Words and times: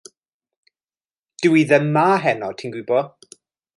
Dyw 1.43 1.57
hi 1.59 1.67
ddim 1.73 1.85
'ma 1.91 2.07
heno 2.25 2.51
ti'n 2.63 2.75
gw'bod. 2.77 3.33